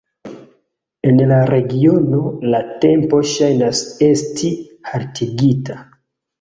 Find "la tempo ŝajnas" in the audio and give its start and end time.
2.55-3.85